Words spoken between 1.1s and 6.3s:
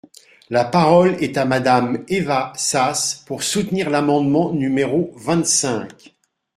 est à Madame Eva Sas, pour soutenir l’amendement numéro vingt-cinq.